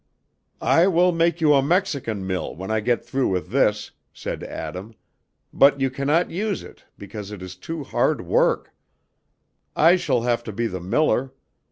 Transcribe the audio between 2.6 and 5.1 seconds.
I get through with this," said Adam,